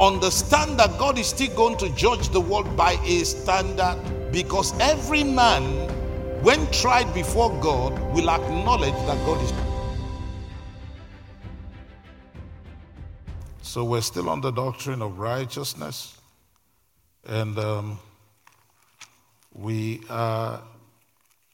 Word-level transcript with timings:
understand 0.00 0.78
that 0.78 0.98
God 0.98 1.18
is 1.18 1.28
still 1.28 1.54
going 1.54 1.76
to 1.78 1.88
judge 1.90 2.28
the 2.30 2.40
world 2.40 2.76
by 2.76 2.92
a 3.04 3.24
standard 3.24 4.00
because 4.32 4.78
every 4.80 5.22
man, 5.22 5.62
when 6.42 6.70
tried 6.72 7.12
before 7.14 7.50
God, 7.60 7.92
will 8.12 8.28
acknowledge 8.28 8.94
that 9.06 9.16
God 9.24 9.42
is. 9.42 9.52
So 13.62 13.84
we're 13.84 14.02
still 14.02 14.28
on 14.28 14.40
the 14.40 14.50
doctrine 14.50 15.02
of 15.02 15.18
righteousness, 15.18 16.16
and 17.26 17.58
um, 17.58 17.98
we 19.52 20.02
are, 20.08 20.62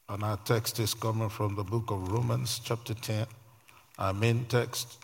and 0.09 0.23
our 0.23 0.37
text 0.37 0.79
is 0.79 0.93
coming 0.93 1.29
from 1.29 1.55
the 1.55 1.63
book 1.63 1.89
of 1.89 2.11
Romans, 2.11 2.59
chapter 2.63 2.93
10, 2.93 3.25
our 3.97 4.13
main 4.13 4.45
text 4.45 4.97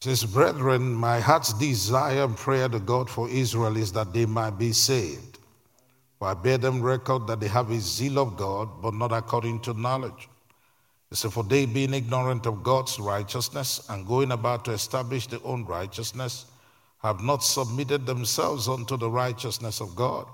says, 0.00 0.24
Brethren, 0.24 0.92
my 0.94 1.20
heart's 1.20 1.52
desire 1.54 2.24
and 2.24 2.36
prayer 2.36 2.68
to 2.68 2.78
God 2.78 3.08
for 3.08 3.28
Israel 3.28 3.76
is 3.76 3.92
that 3.92 4.12
they 4.12 4.26
might 4.26 4.58
be 4.58 4.72
saved. 4.72 5.38
For 6.18 6.28
I 6.28 6.34
bear 6.34 6.58
them 6.58 6.82
record 6.82 7.26
that 7.26 7.40
they 7.40 7.48
have 7.48 7.70
a 7.70 7.80
zeal 7.80 8.18
of 8.18 8.36
God, 8.36 8.82
but 8.82 8.94
not 8.94 9.12
according 9.12 9.60
to 9.60 9.74
knowledge. 9.74 10.28
He 11.10 11.16
said, 11.16 11.32
For 11.32 11.44
they, 11.44 11.66
being 11.66 11.94
ignorant 11.94 12.46
of 12.46 12.62
God's 12.62 12.98
righteousness 12.98 13.86
and 13.88 14.06
going 14.06 14.32
about 14.32 14.64
to 14.64 14.72
establish 14.72 15.26
their 15.26 15.44
own 15.44 15.64
righteousness, 15.64 16.46
have 16.98 17.22
not 17.22 17.44
submitted 17.44 18.06
themselves 18.06 18.68
unto 18.68 18.96
the 18.96 19.10
righteousness 19.10 19.80
of 19.80 19.94
God. 19.94 20.26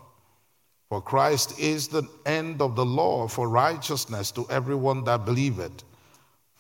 For 0.89 1.01
Christ 1.01 1.59
is 1.59 1.89
the 1.89 2.03
end 2.27 2.61
of 2.63 2.77
the 2.77 2.85
law 2.85 3.27
for 3.27 3.49
righteousness 3.49 4.31
to 4.33 4.47
everyone 4.51 5.05
that 5.05 5.25
believeth. 5.25 5.85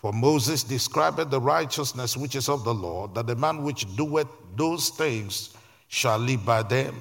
For 0.02 0.12
Moses 0.12 0.64
described 0.64 1.30
the 1.30 1.40
righteousness 1.40 2.16
which 2.16 2.34
is 2.34 2.48
of 2.48 2.64
the 2.64 2.74
law, 2.74 3.06
that 3.14 3.28
the 3.28 3.36
man 3.36 3.62
which 3.62 3.86
doeth 3.96 4.26
those 4.56 4.88
things 4.88 5.54
shall 5.86 6.18
live 6.18 6.44
by 6.44 6.64
them. 6.64 7.00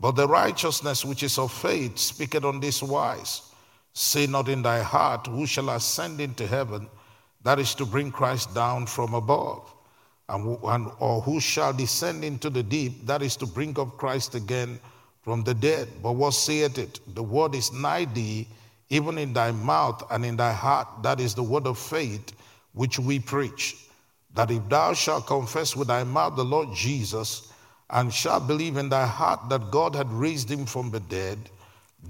But 0.00 0.12
the 0.12 0.26
righteousness 0.26 1.04
which 1.04 1.22
is 1.22 1.38
of 1.38 1.52
faith 1.52 1.98
speaketh 1.98 2.44
on 2.44 2.60
this 2.60 2.82
wise 2.82 3.42
Say 3.92 4.26
not 4.26 4.48
in 4.48 4.62
thy 4.62 4.82
heart, 4.82 5.26
Who 5.28 5.46
shall 5.46 5.68
ascend 5.70 6.20
into 6.20 6.46
heaven? 6.46 6.88
That 7.44 7.60
is 7.60 7.74
to 7.76 7.84
bring 7.84 8.10
Christ 8.10 8.54
down 8.54 8.86
from 8.86 9.14
above. 9.14 9.72
And, 10.28 10.58
and, 10.64 10.90
or 10.98 11.20
who 11.20 11.38
shall 11.38 11.74
descend 11.74 12.24
into 12.24 12.48
the 12.48 12.62
deep? 12.62 13.06
That 13.06 13.22
is 13.22 13.36
to 13.36 13.46
bring 13.46 13.78
up 13.78 13.98
Christ 13.98 14.34
again 14.34 14.80
from 15.22 15.44
the 15.44 15.52
dead. 15.52 15.88
But 16.02 16.12
what 16.12 16.32
saith 16.32 16.78
it? 16.78 17.00
The 17.14 17.22
word 17.22 17.54
is 17.54 17.70
nigh 17.72 18.06
thee 18.06 18.48
even 18.90 19.18
in 19.18 19.32
thy 19.32 19.52
mouth 19.52 20.02
and 20.10 20.24
in 20.24 20.36
thy 20.36 20.52
heart. 20.52 20.88
That 21.02 21.20
is 21.20 21.34
the 21.34 21.42
word 21.42 21.66
of 21.66 21.78
faith 21.78 22.32
which 22.72 22.98
we 22.98 23.18
preach. 23.18 23.76
That 24.34 24.50
if 24.50 24.68
thou 24.68 24.92
shalt 24.92 25.26
confess 25.26 25.76
with 25.76 25.88
thy 25.88 26.04
mouth 26.04 26.36
the 26.36 26.44
Lord 26.44 26.74
Jesus, 26.74 27.52
and 27.90 28.12
shalt 28.12 28.46
believe 28.46 28.76
in 28.76 28.88
thy 28.88 29.06
heart 29.06 29.48
that 29.50 29.70
God 29.70 29.94
had 29.94 30.10
raised 30.10 30.50
him 30.50 30.66
from 30.66 30.90
the 30.90 31.00
dead, 31.00 31.38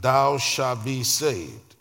thou 0.00 0.38
shalt 0.38 0.84
be 0.84 1.02
saved. 1.02 1.76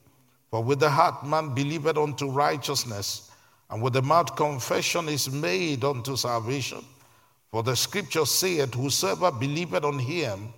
For 0.51 0.63
with 0.63 0.79
the 0.79 0.89
heart 0.89 1.25
man 1.25 1.53
believeth 1.53 1.97
unto 1.97 2.29
righteousness, 2.29 3.31
and 3.69 3.81
with 3.81 3.93
the 3.93 4.01
mouth 4.01 4.35
confession 4.35 5.09
is 5.09 5.31
made 5.31 5.83
unto 5.83 6.15
salvation. 6.15 6.83
For 7.51 7.63
the 7.63 7.75
scripture 7.75 8.25
saith, 8.25 8.73
Whosoever 8.73 9.31
believeth 9.31 9.83
on 9.83 9.99
him 9.99 10.53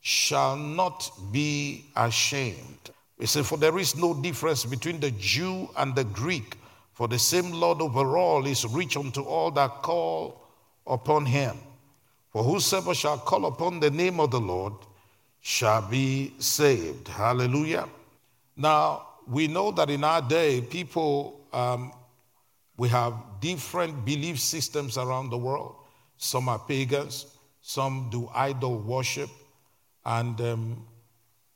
shall 0.00 0.56
not 0.56 1.10
be 1.32 1.86
ashamed. 1.96 2.90
He 3.20 3.26
said, 3.26 3.44
For 3.44 3.58
there 3.58 3.78
is 3.78 3.94
no 3.94 4.14
difference 4.14 4.64
between 4.64 4.98
the 4.98 5.10
Jew 5.12 5.68
and 5.76 5.94
the 5.94 6.04
Greek, 6.04 6.56
for 6.94 7.06
the 7.06 7.18
same 7.18 7.52
Lord 7.52 7.82
over 7.82 8.16
all 8.16 8.46
is 8.46 8.64
rich 8.66 8.96
unto 8.96 9.22
all 9.22 9.50
that 9.52 9.82
call 9.82 10.40
upon 10.86 11.26
him. 11.26 11.58
For 12.32 12.42
whosoever 12.42 12.94
shall 12.94 13.18
call 13.18 13.44
upon 13.44 13.78
the 13.78 13.90
name 13.90 14.20
of 14.20 14.30
the 14.30 14.40
Lord 14.40 14.72
shall 15.40 15.82
be 15.82 16.32
saved. 16.38 17.08
Hallelujah. 17.08 17.88
Now, 18.56 19.06
we 19.26 19.48
know 19.48 19.70
that 19.72 19.90
in 19.90 20.02
our 20.02 20.22
day, 20.22 20.62
people, 20.62 21.46
um, 21.52 21.92
we 22.78 22.88
have 22.88 23.14
different 23.40 24.04
belief 24.06 24.40
systems 24.40 24.96
around 24.96 25.28
the 25.28 25.38
world. 25.38 25.74
Some 26.16 26.48
are 26.48 26.58
pagans, 26.58 27.26
some 27.60 28.08
do 28.10 28.30
idol 28.34 28.78
worship, 28.78 29.28
and 30.06 30.40
um, 30.40 30.86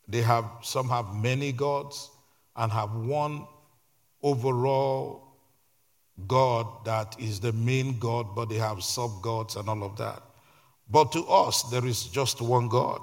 they 0.09 0.23
have 0.23 0.45
some 0.63 0.89
have 0.89 1.15
many 1.15 1.53
gods 1.53 2.11
and 2.57 2.71
have 2.71 2.95
one 2.95 3.47
overall 4.23 5.25
God 6.27 6.67
that 6.85 7.17
is 7.19 7.41
the 7.41 7.53
main 7.53 7.99
God, 7.99 8.35
but 8.35 8.49
they 8.49 8.57
have 8.57 8.83
sub 8.83 9.23
gods 9.23 9.57
and 9.57 9.69
all 9.69 9.83
of 9.83 9.97
that. 9.97 10.23
But 10.91 11.13
to 11.13 11.25
us, 11.27 11.63
there 11.65 11.85
is 11.85 12.05
just 12.05 12.41
one 12.41 12.69
God. 12.69 13.01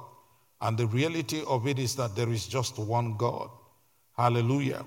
And 0.62 0.78
the 0.78 0.88
reality 0.88 1.44
of 1.48 1.68
it 1.68 1.80
is 1.80 1.96
that 1.96 2.16
there 2.16 2.30
is 2.30 2.48
just 2.48 2.78
one 2.78 3.18
God. 3.18 3.50
Hallelujah. 4.16 4.86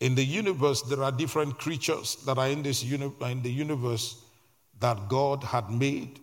In 0.00 0.14
the 0.14 0.24
universe, 0.24 0.82
there 0.82 1.02
are 1.02 1.10
different 1.10 1.58
creatures 1.58 2.16
that 2.24 2.38
are 2.38 2.48
in, 2.48 2.62
this 2.62 2.84
uni- 2.84 3.12
in 3.22 3.42
the 3.42 3.50
universe 3.50 4.22
that 4.78 5.08
God 5.08 5.42
had 5.42 5.68
made. 5.70 6.20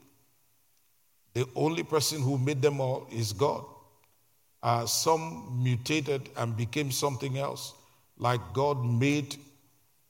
The 1.34 1.46
only 1.56 1.84
person 1.84 2.22
who 2.22 2.38
made 2.38 2.62
them 2.62 2.80
all 2.80 3.06
is 3.12 3.34
God. 3.34 3.66
Uh, 4.66 4.84
some 4.84 5.60
mutated 5.62 6.28
and 6.38 6.58
became 6.58 6.90
something 6.90 7.38
else, 7.38 7.76
like 8.18 8.42
God 8.52 8.84
made 8.84 9.36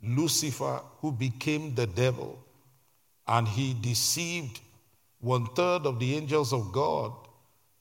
Lucifer, 0.02 0.80
who 1.02 1.12
became 1.12 1.76
the 1.76 1.86
devil, 1.86 2.40
and 3.28 3.50
he 3.50 3.76
deceived 3.82 4.62
one 5.20 5.46
third 5.56 5.86
of 5.86 6.00
the 6.00 6.16
angels 6.16 6.54
of 6.54 6.72
God, 6.72 7.12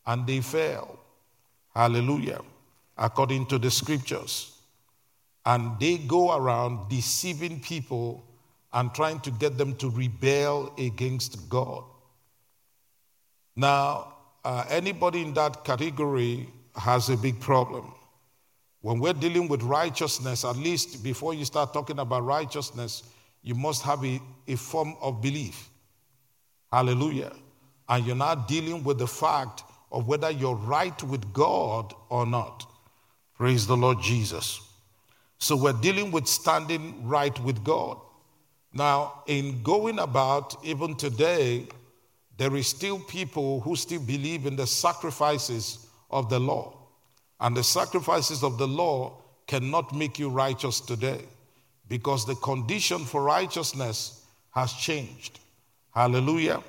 and 0.04 0.26
they 0.26 0.40
fell. 0.40 0.98
Hallelujah. 1.76 2.40
According 2.98 3.46
to 3.46 3.58
the 3.60 3.70
scriptures. 3.70 4.58
And 5.46 5.78
they 5.78 5.98
go 5.98 6.36
around 6.36 6.88
deceiving 6.88 7.60
people 7.60 8.24
and 8.72 8.92
trying 8.92 9.20
to 9.20 9.30
get 9.30 9.56
them 9.58 9.76
to 9.76 9.91
rebel 9.91 10.74
against 10.76 11.48
God. 11.48 11.84
Now, 13.54 14.14
uh, 14.44 14.64
anybody 14.68 15.22
in 15.22 15.34
that 15.34 15.62
category 15.62 16.48
has 16.76 17.08
a 17.08 17.16
big 17.16 17.40
problem. 17.40 17.92
When 18.80 18.98
we're 18.98 19.14
dealing 19.14 19.48
with 19.48 19.62
righteousness, 19.62 20.44
at 20.44 20.56
least 20.56 21.02
before 21.02 21.32
you 21.32 21.44
start 21.44 21.72
talking 21.72 21.98
about 21.98 22.24
righteousness, 22.24 23.02
you 23.42 23.54
must 23.54 23.82
have 23.82 24.04
a, 24.04 24.20
a 24.48 24.56
form 24.56 24.94
of 25.00 25.22
belief. 25.22 25.70
Hallelujah. 26.70 27.32
And 27.88 28.06
you're 28.06 28.16
not 28.16 28.48
dealing 28.48 28.84
with 28.84 28.98
the 28.98 29.06
fact 29.06 29.62
of 29.92 30.08
whether 30.08 30.30
you're 30.30 30.56
right 30.56 31.00
with 31.04 31.32
God 31.32 31.94
or 32.08 32.26
not. 32.26 32.66
Praise 33.36 33.66
the 33.66 33.76
Lord 33.76 34.02
Jesus. 34.02 34.60
So 35.38 35.56
we're 35.56 35.72
dealing 35.72 36.10
with 36.10 36.26
standing 36.26 37.06
right 37.06 37.38
with 37.41 37.62
God. 37.64 37.98
Now, 38.72 39.22
in 39.26 39.62
going 39.62 39.98
about, 39.98 40.56
even 40.64 40.96
today, 40.96 41.68
there 42.36 42.56
is 42.56 42.66
still 42.66 42.98
people 42.98 43.60
who 43.60 43.76
still 43.76 44.00
believe 44.00 44.46
in 44.46 44.56
the 44.56 44.66
sacrifices 44.66 45.84
of 46.14 46.30
the 46.30 46.38
law. 46.38 46.72
And 47.41 47.54
the 47.54 47.64
sacrifices 47.64 48.42
of 48.42 48.56
the 48.56 48.69
law 48.69 49.19
cannot 49.47 49.94
make 49.94 50.19
you 50.19 50.30
righteous 50.30 50.80
today 50.80 51.20
because 51.88 52.25
the 52.25 52.36
condition 52.36 53.04
for 53.04 53.22
righteousness 53.22 54.24
has 54.53 54.72
changed. 54.72 55.41
Hallelujah. 55.92 56.62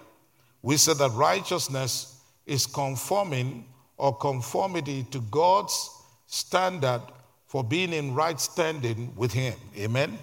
We 0.62 0.78
said 0.78 0.98
that 0.98 1.12
righteousness 1.12 2.20
is 2.48 2.66
conforming 2.66 3.66
or 3.98 4.18
conformity 4.18 5.06
to 5.12 5.20
God's 5.32 5.92
standard 6.26 7.02
for 7.46 7.64
being 7.64 7.94
in 7.94 8.16
right 8.16 8.40
standing 8.40 9.14
with 9.16 9.32
Him. 9.32 9.54
Amen. 9.78 10.18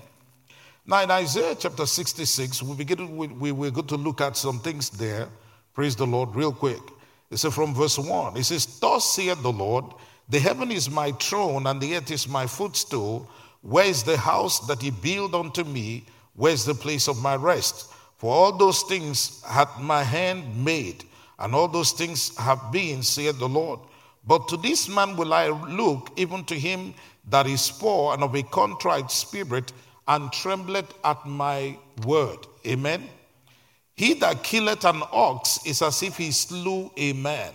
Now, 0.85 1.03
in 1.03 1.11
Isaiah 1.13 1.55
chapter 1.55 1.87
66, 1.87 2.61
we, 2.65 2.75
begin, 2.75 3.17
we, 3.17 3.29
we, 3.29 3.53
we're 3.53 3.71
going 3.71 3.87
to 3.87 3.97
look 3.97 4.21
at 4.21 4.37
some 4.37 4.59
things 4.59 4.91
there. 4.91 5.29
Praise 5.75 5.95
the 5.95 6.07
Lord, 6.07 6.35
real 6.35 6.53
quick. 6.53 6.83
Says 7.35 7.55
from 7.55 7.75
verse 7.75 7.99
1, 7.99 8.37
it 8.37 8.45
says, 8.45 8.67
Thus 8.79 9.15
saith 9.15 9.43
the 9.43 9.53
Lord, 9.53 9.87
the 10.29 10.39
heaven 10.39 10.71
is 10.71 10.91
my 10.91 11.13
throne, 11.13 11.67
and 11.67 11.81
the 11.81 11.97
earth 11.97 12.11
is 12.11 12.29
my 12.29 12.47
footstool. 12.47 13.29
Where 13.63 13.87
is 13.87 14.03
the 14.03 14.17
house 14.17 14.61
that 14.67 14.83
he 14.83 14.91
built 14.91 15.35
unto 15.35 15.65
me? 15.65 16.05
Where 16.35 16.53
is 16.53 16.65
the 16.65 16.75
place 16.75 17.09
of 17.09 17.23
my 17.23 17.37
rest? 17.37 17.93
For 18.17 18.33
all 18.33 18.53
those 18.53 18.83
things 18.83 19.43
hath 19.45 19.81
my 19.81 20.03
hand 20.03 20.65
made, 20.65 21.05
and 21.39 21.55
all 21.55 21.69
those 21.69 21.93
things 21.93 22.37
have 22.39 22.71
been, 22.71 23.03
saith 23.03 23.39
the 23.39 23.49
Lord. 23.49 23.81
But 24.27 24.49
to 24.49 24.57
this 24.57 24.89
man 24.89 25.17
will 25.17 25.35
I 25.35 25.49
look, 25.49 26.11
even 26.17 26.45
to 26.45 26.59
him 26.59 26.95
that 27.29 27.47
is 27.47 27.71
poor 27.71 28.15
and 28.15 28.23
of 28.23 28.35
a 28.35 28.43
contrite 28.43 29.11
spirit, 29.11 29.73
and 30.07 30.33
trembleth 30.33 30.93
at 31.05 31.25
my 31.27 31.77
word. 32.05 32.47
Amen. 32.67 33.09
He 33.95 34.15
that 34.15 34.43
killeth 34.43 34.85
an 34.85 35.03
ox 35.13 35.65
is 35.67 35.83
as 35.83 36.03
if 36.03 36.17
he 36.17 36.31
slew 36.31 36.91
a 36.97 37.13
man. 37.13 37.53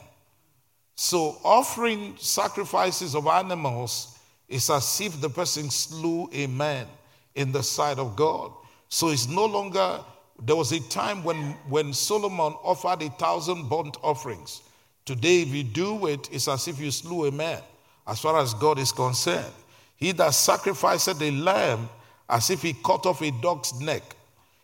So, 0.95 1.37
offering 1.43 2.15
sacrifices 2.17 3.15
of 3.15 3.27
animals 3.27 4.17
is 4.47 4.69
as 4.69 4.99
if 5.01 5.19
the 5.21 5.29
person 5.29 5.69
slew 5.69 6.29
a 6.31 6.47
man 6.47 6.87
in 7.35 7.51
the 7.51 7.61
sight 7.61 7.99
of 7.99 8.15
God. 8.15 8.51
So, 8.89 9.09
it's 9.09 9.27
no 9.27 9.45
longer 9.45 9.99
there 10.43 10.55
was 10.55 10.71
a 10.71 10.79
time 10.89 11.23
when, 11.23 11.55
when 11.67 11.93
Solomon 11.93 12.53
offered 12.63 13.01
a 13.01 13.09
thousand 13.09 13.69
burnt 13.69 13.97
offerings. 14.03 14.61
Today, 15.05 15.41
if 15.41 15.49
you 15.49 15.63
do 15.63 16.07
it, 16.07 16.29
it's 16.31 16.47
as 16.47 16.67
if 16.67 16.79
you 16.79 16.91
slew 16.91 17.25
a 17.25 17.31
man, 17.31 17.61
as 18.05 18.19
far 18.19 18.39
as 18.39 18.53
God 18.53 18.77
is 18.77 18.91
concerned. 18.91 19.53
He 19.95 20.11
that 20.13 20.33
sacrificed 20.33 21.21
a 21.21 21.31
lamb 21.31 21.89
as 22.29 22.49
if 22.49 22.61
he 22.61 22.73
cut 22.73 23.05
off 23.05 23.21
a 23.21 23.31
dog's 23.31 23.79
neck. 23.79 24.03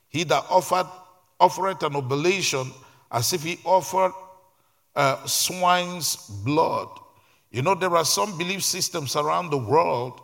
He 0.10 0.24
that 0.26 0.46
offered 0.50 0.88
offered 1.44 1.84
an 1.84 1.95
oblation 1.95 2.72
as 3.12 3.34
if 3.34 3.44
he 3.44 3.60
offered 3.66 4.13
uh, 4.95 5.25
swine's 5.25 6.16
blood. 6.45 6.88
You 7.51 7.62
know, 7.62 7.75
there 7.75 7.95
are 7.95 8.06
some 8.06 8.38
belief 8.38 8.63
systems 8.63 9.16
around 9.16 9.50
the 9.50 9.57
world, 9.57 10.22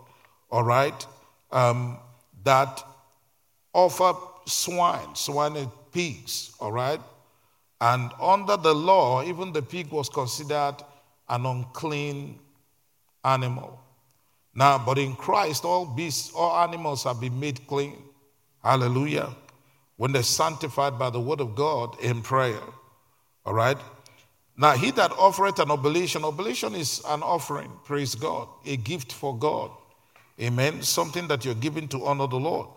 all 0.49 0.63
right, 0.63 1.05
um, 1.51 1.97
that 2.43 2.83
offer 3.73 4.13
swine, 4.45 5.13
swine 5.13 5.55
and 5.57 5.69
pigs, 5.91 6.55
all 6.59 6.71
right? 6.71 7.01
And 7.81 8.11
under 8.19 8.57
the 8.57 8.73
law, 8.73 9.23
even 9.23 9.53
the 9.53 9.61
pig 9.61 9.91
was 9.91 10.09
considered 10.09 10.77
an 11.27 11.45
unclean 11.45 12.39
animal. 13.23 13.79
Now, 14.55 14.77
but 14.77 14.97
in 14.97 15.15
Christ, 15.15 15.65
all 15.65 15.85
beasts, 15.85 16.31
all 16.33 16.57
animals 16.67 17.03
have 17.03 17.19
been 17.21 17.39
made 17.39 17.65
clean. 17.67 17.97
Hallelujah. 18.63 19.35
When 19.99 20.13
they're 20.13 20.23
sanctified 20.23 20.97
by 20.97 21.09
the 21.09 21.19
word 21.19 21.41
of 21.41 21.55
God 21.55 21.99
in 21.99 22.21
prayer. 22.21 22.61
All 23.45 23.53
right? 23.53 23.75
Now, 24.55 24.71
he 24.71 24.91
that 24.91 25.11
offereth 25.11 25.59
an 25.59 25.71
oblation, 25.71 26.23
oblation 26.23 26.73
is 26.73 27.01
an 27.05 27.21
offering, 27.21 27.69
praise 27.83 28.15
God, 28.15 28.47
a 28.65 28.77
gift 28.77 29.11
for 29.11 29.37
God. 29.37 29.71
Amen. 30.39 30.83
Something 30.83 31.27
that 31.27 31.43
you're 31.43 31.53
giving 31.53 31.89
to 31.89 32.05
honor 32.05 32.27
the 32.27 32.39
Lord, 32.39 32.69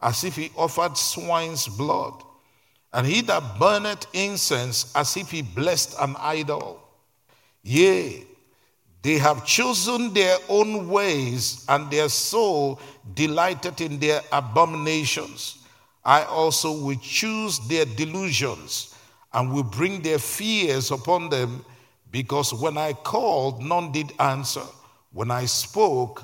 as 0.00 0.22
if 0.22 0.36
he 0.36 0.52
offered 0.56 0.96
swine's 0.96 1.66
blood. 1.66 2.22
And 2.92 3.04
he 3.04 3.22
that 3.22 3.58
burneth 3.58 4.06
incense, 4.12 4.92
as 4.94 5.16
if 5.16 5.32
he 5.32 5.42
blessed 5.42 5.96
an 5.98 6.14
idol. 6.20 6.80
Yea, 7.64 8.22
they 9.02 9.18
have 9.18 9.44
chosen 9.44 10.14
their 10.14 10.36
own 10.48 10.88
ways, 10.88 11.64
and 11.68 11.90
their 11.90 12.08
soul 12.08 12.78
delighted 13.14 13.80
in 13.80 13.98
their 13.98 14.20
abominations. 14.30 15.57
I 16.08 16.24
also 16.24 16.72
will 16.72 16.96
choose 17.02 17.58
their 17.68 17.84
delusions 17.84 18.94
and 19.34 19.52
will 19.52 19.62
bring 19.62 20.00
their 20.00 20.18
fears 20.18 20.90
upon 20.90 21.28
them, 21.28 21.66
because 22.10 22.54
when 22.54 22.78
I 22.78 22.94
called, 22.94 23.62
none 23.62 23.92
did 23.92 24.14
answer. 24.18 24.62
When 25.12 25.30
I 25.30 25.44
spoke, 25.44 26.22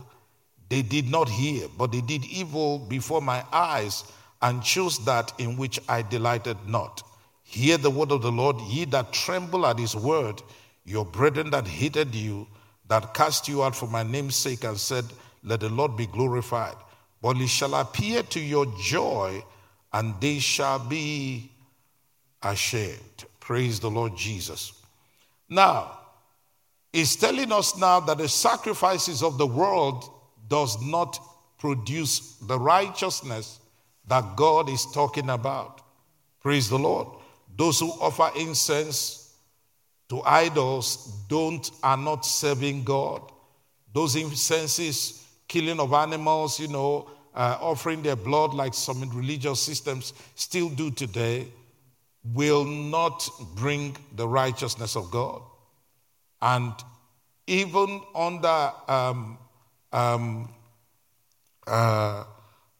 they 0.71 0.81
did 0.81 1.11
not 1.11 1.29
hear, 1.29 1.69
but 1.77 1.93
they 1.93 2.01
did 2.01 2.25
evil 2.25 2.79
before 2.79 3.21
my 3.21 3.45
eyes 3.53 4.05
and 4.41 4.63
chose 4.63 5.05
that 5.05 5.35
in 5.37 5.59
which 5.59 5.79
I 5.87 6.01
delighted 6.01 6.57
not. 6.67 7.03
Hear 7.43 7.77
the 7.77 7.91
word 7.91 8.11
of 8.11 8.23
the 8.23 8.33
Lord, 8.33 8.59
ye 8.63 8.87
that 8.87 9.13
tremble 9.13 9.67
at 9.67 9.79
his 9.79 9.95
word, 9.95 10.41
your 10.87 11.05
brethren 11.05 11.51
that 11.51 11.67
hated 11.67 12.15
you 12.15 12.47
that 12.89 13.13
cast 13.13 13.49
you 13.49 13.63
out 13.63 13.77
for 13.77 13.87
my 13.87 14.03
name's 14.03 14.37
sake 14.37 14.65
and 14.65 14.79
said, 14.79 15.05
Let 15.43 15.61
the 15.61 15.69
Lord 15.69 15.95
be 15.95 16.07
glorified. 16.07 16.77
But 17.21 17.37
it 17.37 17.49
shall 17.49 17.75
appear 17.75 18.23
to 18.23 18.41
your 18.41 18.65
joy, 18.81 19.45
and 19.95 20.21
they 20.21 20.41
shall 20.41 20.81
be 20.81 21.51
ashamed. 22.43 23.25
Praise 23.39 23.79
the 23.79 23.89
Lord 23.89 24.17
Jesus. 24.17 24.73
Now, 25.49 25.99
he's 26.93 27.15
telling 27.15 27.53
us 27.53 27.79
now 27.79 28.01
that 28.01 28.19
the 28.19 28.29
sacrifices 28.29 29.23
of 29.23 29.39
the 29.39 29.47
world 29.47 30.11
does 30.49 30.83
not 30.83 31.19
produce 31.59 32.37
the 32.43 32.59
righteousness 32.59 33.61
that 34.09 34.35
God 34.37 34.69
is 34.69 34.85
talking 34.93 35.31
about. 35.31 35.81
Praise 36.41 36.69
the 36.69 36.79
Lord. 36.79 37.07
Those 37.57 37.79
who 37.79 37.91
offer 38.01 38.31
incense 38.37 39.37
to 40.09 40.23
idols 40.23 41.15
don't 41.29 41.71
are 41.85 41.97
not 41.97 42.27
serving 42.27 42.83
God. 42.83 43.23
Those 43.93 44.17
incenses, 44.17 45.25
killing 45.47 45.79
of 45.79 45.93
animals, 45.93 46.59
you 46.59 46.67
know, 46.67 47.09
uh, 47.35 47.59
offering 47.61 48.03
their 48.03 48.17
blood 48.17 48.55
like 48.55 48.75
some 48.75 49.01
religious 49.11 49.61
systems 49.61 50.13
still 50.35 50.69
do 50.69 50.91
today, 50.91 51.47
will 52.33 52.65
not 52.65 53.29
bring 53.55 53.97
the 54.17 54.27
righteousness 54.27 54.97
of 54.97 55.11
God. 55.11 55.43
And 56.41 56.73
even 57.47 58.01
under 58.15 58.73
um, 58.89 59.39
um, 59.93 60.49
uh, 61.67 62.25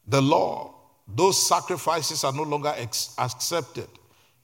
the 0.07 0.21
law, 0.21 0.73
those 1.07 1.47
sacrifices 1.47 2.23
are 2.23 2.33
no 2.33 2.43
longer 2.43 2.73
ex- 2.75 3.13
accepted 3.17 3.87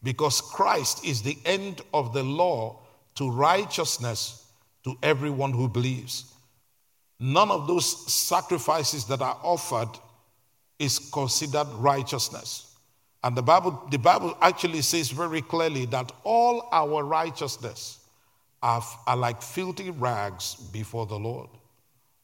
because 0.03 0.41
Christ 0.41 1.05
is 1.05 1.21
the 1.21 1.37
end 1.45 1.81
of 1.93 2.13
the 2.13 2.23
law 2.23 2.79
to 3.15 3.29
righteousness 3.29 4.51
to 4.83 4.95
everyone 5.03 5.51
who 5.51 5.67
believes. 5.67 6.33
None 7.23 7.51
of 7.51 7.67
those 7.67 8.11
sacrifices 8.11 9.05
that 9.05 9.21
are 9.21 9.39
offered 9.43 9.89
is 10.79 10.97
considered 10.97 11.67
righteousness. 11.75 12.75
And 13.23 13.37
the 13.37 13.43
Bible, 13.43 13.87
the 13.91 13.99
Bible 13.99 14.35
actually 14.41 14.81
says 14.81 15.11
very 15.11 15.43
clearly 15.43 15.85
that 15.85 16.11
all 16.23 16.67
our 16.71 17.03
righteousness 17.03 17.99
are, 18.63 18.83
are 19.05 19.15
like 19.15 19.43
filthy 19.43 19.91
rags 19.91 20.55
before 20.73 21.05
the 21.05 21.19
Lord. 21.19 21.49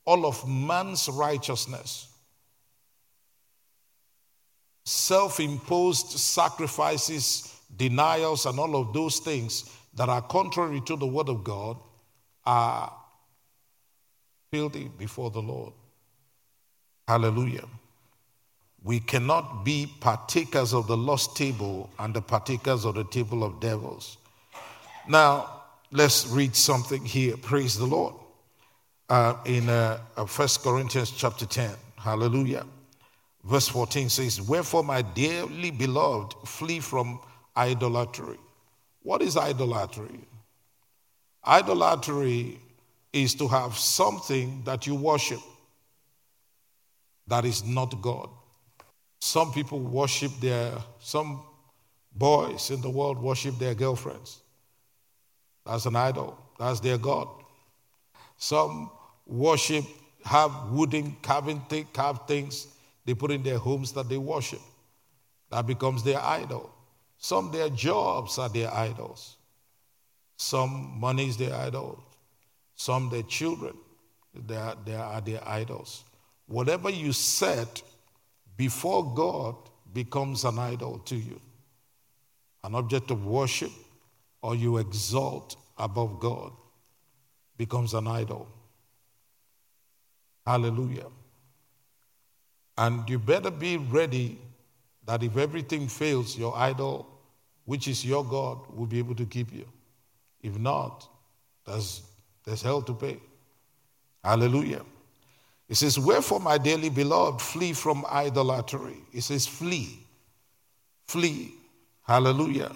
All 0.05 0.25
of 0.25 0.47
man's 0.49 1.07
righteousness 1.09 2.07
self 4.83 5.39
imposed 5.41 6.07
sacrifices 6.17 7.53
denials, 7.75 8.45
and 8.45 8.57
all 8.57 8.75
of 8.77 8.93
those 8.93 9.19
things 9.19 9.69
that 9.93 10.09
are 10.09 10.21
contrary 10.21 10.81
to 10.85 10.95
the 10.95 11.05
Word 11.05 11.29
of 11.29 11.43
God 11.43 11.77
are 12.45 12.91
filthy 14.51 14.89
before 14.97 15.31
the 15.31 15.41
Lord. 15.41 15.73
Hallelujah. 17.07 17.65
We 18.83 18.99
cannot 18.99 19.65
be 19.65 19.91
partakers 19.99 20.73
of 20.73 20.87
the 20.87 20.97
Lord's 20.97 21.27
table 21.33 21.89
and 21.99 22.13
the 22.13 22.21
partakers 22.21 22.85
of 22.85 22.95
the 22.95 23.03
table 23.05 23.43
of 23.43 23.59
devils. 23.59 24.17
Now, 25.07 25.63
let's 25.91 26.27
read 26.27 26.55
something 26.55 27.03
here. 27.03 27.37
Praise 27.37 27.77
the 27.77 27.85
Lord. 27.85 28.13
Uh, 29.09 29.35
in 29.45 29.69
uh, 29.69 29.99
1 30.15 30.27
uh, 30.27 30.47
Corinthians 30.61 31.11
chapter 31.11 31.45
10. 31.45 31.71
Hallelujah. 31.97 32.65
Verse 33.45 33.69
14 33.69 34.09
says, 34.09 34.41
Wherefore, 34.41 34.83
my 34.83 35.01
dearly 35.01 35.71
beloved, 35.71 36.33
flee 36.45 36.81
from 36.81 37.19
idolatry. 37.55 38.37
What 39.03 39.21
is 39.21 39.37
idolatry? 39.37 40.19
Idolatry 41.45 42.59
is 43.23 43.35
to 43.35 43.47
have 43.47 43.77
something 43.77 44.61
that 44.65 44.87
you 44.87 44.95
worship 44.95 45.39
that 47.27 47.45
is 47.45 47.63
not 47.65 48.01
God. 48.01 48.29
Some 49.19 49.51
people 49.51 49.79
worship 49.79 50.31
their, 50.39 50.71
some 50.99 51.41
boys 52.15 52.71
in 52.71 52.81
the 52.81 52.89
world 52.89 53.21
worship 53.21 53.57
their 53.57 53.75
girlfriends. 53.75 54.39
That's 55.65 55.85
an 55.85 55.95
idol, 55.95 56.37
that's 56.57 56.79
their 56.79 56.97
God. 56.97 57.27
Some 58.37 58.89
worship, 59.25 59.83
have 60.23 60.71
wooden 60.71 61.15
carving 61.21 61.61
carved 61.93 62.27
things 62.27 62.67
they 63.05 63.13
put 63.13 63.31
in 63.31 63.43
their 63.43 63.57
homes 63.57 63.93
that 63.93 64.09
they 64.09 64.17
worship. 64.17 64.59
That 65.49 65.65
becomes 65.65 66.03
their 66.03 66.19
idol. 66.19 66.69
Some 67.17 67.51
their 67.51 67.69
jobs 67.69 68.37
are 68.37 68.49
their 68.49 68.73
idols. 68.73 69.37
Some 70.35 70.99
money 70.99 71.29
is 71.29 71.37
their 71.37 71.55
idol. 71.55 72.03
Some 72.77 73.09
their 73.09 73.23
children 73.23 73.75
they 74.33 74.55
are, 74.55 74.75
they 74.85 74.95
are 74.95 75.19
their 75.19 75.45
idols. 75.47 76.03
Whatever 76.47 76.89
you 76.89 77.11
set 77.11 77.81
before 78.55 79.13
God 79.13 79.55
becomes 79.93 80.45
an 80.45 80.57
idol 80.59 80.99
to 80.99 81.15
you, 81.15 81.41
an 82.63 82.75
object 82.75 83.11
of 83.11 83.25
worship, 83.25 83.71
or 84.41 84.55
you 84.55 84.77
exalt 84.77 85.57
above 85.77 86.19
God 86.19 86.53
becomes 87.57 87.93
an 87.93 88.07
idol. 88.07 88.47
Hallelujah. 90.45 91.07
And 92.77 93.09
you 93.09 93.19
better 93.19 93.51
be 93.51 93.77
ready 93.77 94.37
that 95.05 95.23
if 95.23 95.35
everything 95.35 95.87
fails, 95.87 96.37
your 96.37 96.55
idol, 96.55 97.07
which 97.65 97.87
is 97.87 98.05
your 98.05 98.23
God, 98.23 98.59
will 98.73 98.85
be 98.85 98.99
able 98.99 99.15
to 99.15 99.25
keep 99.25 99.51
you. 99.51 99.65
If 100.41 100.57
not, 100.57 101.07
there's, 101.65 102.03
there's 102.47 102.61
hell 102.61 102.81
to 102.81 102.93
pay. 102.93 103.19
Hallelujah. 104.23 104.81
It 105.67 105.75
says, 105.75 105.99
Wherefore, 105.99 106.39
my 106.39 106.57
dearly 106.57 106.89
beloved, 106.89 107.41
flee 107.41 107.73
from 107.73 108.05
idolatry. 108.05 108.95
It 109.11 109.21
says, 109.21 109.45
Flee. 109.45 109.99
Flee. 111.09 111.53
Hallelujah. 112.03 112.73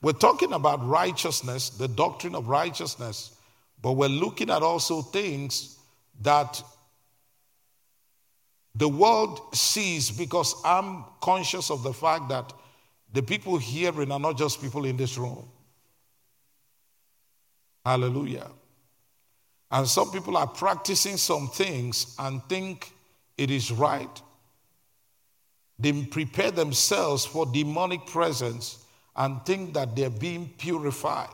We're 0.00 0.12
talking 0.12 0.54
about 0.54 0.86
righteousness, 0.88 1.68
the 1.68 1.86
doctrine 1.86 2.34
of 2.34 2.48
righteousness, 2.48 3.36
but 3.82 3.92
we're 3.92 4.08
looking 4.08 4.48
at 4.48 4.62
also 4.62 5.02
things 5.02 5.76
that 6.22 6.62
the 8.74 8.88
world 8.88 9.54
sees 9.54 10.10
because 10.10 10.54
I'm 10.64 11.04
conscious 11.20 11.70
of 11.70 11.82
the 11.82 11.92
fact 11.92 12.30
that 12.30 12.54
the 13.12 13.22
people 13.22 13.58
hearing 13.58 14.10
are 14.12 14.20
not 14.20 14.38
just 14.38 14.62
people 14.62 14.86
in 14.86 14.96
this 14.96 15.18
room. 15.18 15.46
Hallelujah. 17.84 18.50
And 19.70 19.86
some 19.86 20.10
people 20.10 20.36
are 20.36 20.46
practicing 20.46 21.16
some 21.16 21.48
things 21.48 22.14
and 22.18 22.42
think 22.48 22.92
it 23.36 23.50
is 23.50 23.70
right. 23.70 24.22
They 25.78 25.92
prepare 26.04 26.50
themselves 26.50 27.24
for 27.24 27.46
demonic 27.46 28.06
presence 28.06 28.84
and 29.16 29.44
think 29.46 29.74
that 29.74 29.96
they're 29.96 30.10
being 30.10 30.50
purified. 30.58 31.28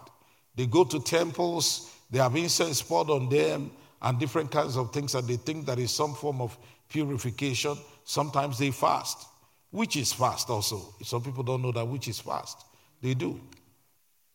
They 0.55 0.66
go 0.66 0.85
to 0.85 1.00
temples, 1.00 1.93
they 2.11 2.19
have 2.19 2.37
incense 2.37 2.81
poured 2.83 3.11
on 3.11 3.28
them, 3.28 3.71
and 4.02 4.19
different 4.19 4.50
kinds 4.50 4.76
of 4.76 4.93
things, 4.93 5.14
and 5.14 5.26
they 5.26 5.37
think 5.37 5.66
that 5.66 5.78
is 5.78 5.90
some 5.90 6.14
form 6.14 6.40
of 6.40 6.57
purification. 6.88 7.76
Sometimes 8.05 8.59
they 8.59 8.71
fast, 8.71 9.26
which 9.71 9.97
is 9.97 10.12
fast 10.12 10.49
also. 10.49 10.95
Some 11.02 11.23
people 11.23 11.43
don't 11.43 11.62
know 11.62 11.73
that 11.73 11.87
which 11.87 12.07
is 12.09 12.21
fast. 12.21 12.64
They 13.02 13.14
do. 13.14 13.40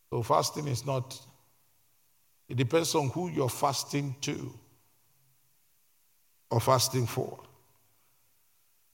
So 0.10 0.24
fasting 0.24 0.68
is 0.68 0.86
not, 0.86 1.18
it 2.52 2.58
depends 2.58 2.94
on 2.96 3.08
who 3.08 3.30
you're 3.30 3.48
fasting 3.48 4.14
to 4.20 4.52
or 6.50 6.60
fasting 6.60 7.08
for. 7.08 7.40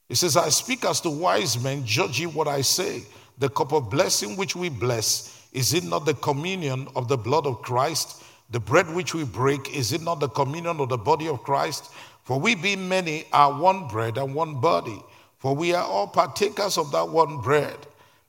He 0.07 0.13
says, 0.13 0.37
I 0.37 0.49
speak 0.49 0.85
as 0.85 1.01
to 1.01 1.09
wise 1.09 1.59
men, 1.63 1.83
judge 1.83 2.19
ye 2.19 2.27
what 2.27 2.47
I 2.47 2.61
say. 2.61 3.01
The 3.39 3.49
cup 3.49 3.73
of 3.73 3.89
blessing 3.89 4.37
which 4.37 4.55
we 4.55 4.69
bless, 4.69 5.47
is 5.53 5.73
it 5.73 5.83
not 5.83 6.05
the 6.05 6.13
communion 6.13 6.87
of 6.95 7.07
the 7.07 7.17
blood 7.17 7.47
of 7.47 7.63
Christ? 7.63 8.21
The 8.51 8.59
bread 8.59 8.93
which 8.93 9.15
we 9.15 9.23
break, 9.23 9.75
is 9.75 9.91
it 9.91 10.03
not 10.03 10.19
the 10.19 10.29
communion 10.29 10.79
of 10.79 10.89
the 10.89 10.97
body 10.97 11.27
of 11.27 11.41
Christ? 11.41 11.89
For 12.25 12.39
we, 12.39 12.53
being 12.53 12.87
many, 12.87 13.25
are 13.33 13.59
one 13.59 13.87
bread 13.87 14.19
and 14.19 14.35
one 14.35 14.61
body, 14.61 15.01
for 15.39 15.55
we 15.55 15.73
are 15.73 15.83
all 15.83 16.07
partakers 16.07 16.77
of 16.77 16.91
that 16.91 17.09
one 17.09 17.41
bread. 17.41 17.87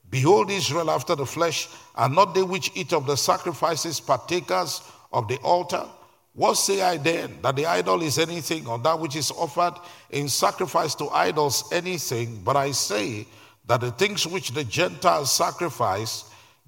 Behold, 0.09 0.49
Israel 0.49 0.89
after 0.89 1.13
the 1.13 1.27
flesh, 1.27 1.69
are 1.93 2.09
not 2.09 2.33
they 2.33 2.41
which 2.41 2.71
eat 2.73 2.93
of 2.93 3.05
the 3.05 3.15
sacrifices 3.15 3.99
partakers 3.99 4.81
of 5.11 5.27
the 5.27 5.37
altar? 5.37 5.85
What 6.33 6.55
say 6.55 6.81
I 6.81 6.97
then? 6.97 7.37
That 7.41 7.55
the 7.55 7.65
idol 7.65 8.01
is 8.01 8.17
anything, 8.17 8.67
or 8.67 8.79
that 8.79 8.99
which 8.99 9.15
is 9.15 9.31
offered 9.31 9.73
in 10.09 10.29
sacrifice 10.29 10.95
to 10.95 11.09
idols 11.09 11.65
anything? 11.71 12.41
But 12.43 12.55
I 12.55 12.71
say 12.71 13.27
that 13.65 13.81
the 13.81 13.91
things 13.91 14.25
which 14.25 14.51
the 14.51 14.63
Gentiles 14.63 15.31
sacrifice, 15.31 16.25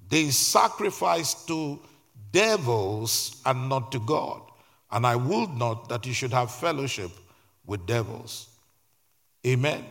they 0.08 0.30
sacrifice 0.30 1.34
to 1.46 1.78
devils 2.32 3.40
and 3.46 3.68
not 3.68 3.92
to 3.92 4.00
God. 4.00 4.42
And 4.90 5.06
I 5.06 5.16
would 5.16 5.50
not 5.50 5.88
that 5.88 6.06
you 6.06 6.12
should 6.12 6.32
have 6.32 6.50
fellowship 6.54 7.10
with 7.64 7.86
devils. 7.86 8.48
Amen. 9.46 9.84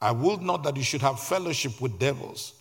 I 0.00 0.12
would 0.12 0.42
not 0.42 0.62
that 0.64 0.76
you 0.76 0.82
should 0.82 1.00
have 1.00 1.20
fellowship 1.20 1.80
with 1.80 1.98
devils. 1.98 2.54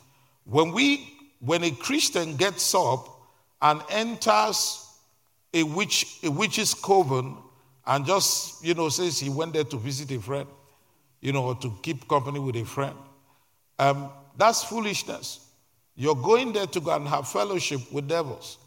When 0.46 0.72
we 0.72 1.14
when 1.40 1.64
a 1.64 1.72
Christian 1.72 2.36
gets 2.36 2.74
up 2.74 3.17
and 3.62 3.82
enters 3.90 4.86
a 5.54 5.64
witch, 5.64 6.20
a 6.24 6.30
witch's 6.30 6.74
coven, 6.74 7.38
and 7.86 8.06
just, 8.06 8.64
you 8.64 8.74
know, 8.74 8.90
says 8.90 9.20
he 9.20 9.30
went 9.30 9.54
there 9.54 9.64
to 9.64 9.78
visit 9.78 10.12
a 10.12 10.20
friend, 10.20 10.48
you 11.22 11.32
know, 11.32 11.46
or 11.46 11.56
to 11.56 11.74
keep 11.82 12.08
company 12.08 12.40
with 12.40 12.56
a 12.56 12.66
friend. 12.66 12.96
Um, 13.80 14.10
that's 14.36 14.64
foolishness. 14.64 15.48
You're 15.96 16.16
going 16.16 16.54
there 16.54 16.68
to 16.68 16.80
go 16.80 16.96
and 16.96 17.08
have 17.08 17.28
fellowship 17.28 17.92
with 17.92 18.08
devils. 18.08 18.58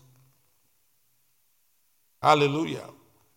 Hallelujah. 2.22 2.84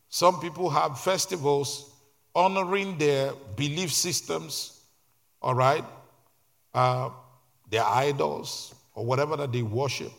Some 0.09 0.39
people 0.39 0.69
have 0.69 0.99
festivals 0.99 1.91
honoring 2.35 2.97
their 2.97 3.33
belief 3.55 3.91
systems, 3.91 4.81
all 5.41 5.53
right, 5.53 5.85
uh, 6.73 7.09
their 7.69 7.83
idols, 7.83 8.73
or 8.95 9.05
whatever 9.05 9.37
that 9.37 9.51
they 9.51 9.61
worship. 9.61 10.11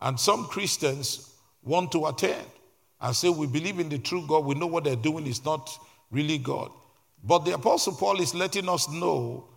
And 0.00 0.18
some 0.18 0.46
Christians 0.46 1.34
want 1.62 1.92
to 1.92 2.06
attend 2.06 2.46
and 3.00 3.14
say, 3.14 3.28
We 3.28 3.46
believe 3.46 3.78
in 3.78 3.88
the 3.88 3.98
true 3.98 4.24
God, 4.26 4.44
we 4.44 4.54
know 4.54 4.66
what 4.66 4.84
they're 4.84 4.96
doing 4.96 5.26
is 5.26 5.44
not 5.44 5.70
really 6.10 6.38
God. 6.38 6.70
But 7.24 7.40
the 7.40 7.54
Apostle 7.54 7.94
Paul 7.94 8.20
is 8.20 8.34
letting 8.34 8.68
us 8.68 8.88
know 8.90 9.48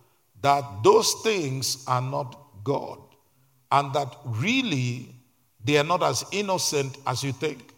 that 0.42 0.64
those 0.82 1.14
things 1.22 1.84
are 1.86 2.02
not 2.02 2.38
God 2.64 2.98
and 3.70 3.92
that 3.92 4.16
really 4.24 5.14
they 5.64 5.76
are 5.76 5.84
not 5.84 6.02
as 6.02 6.24
innocent 6.32 6.96
as 7.06 7.22
you 7.22 7.32
think. 7.32 7.74